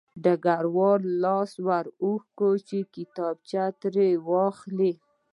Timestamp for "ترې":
3.81-4.09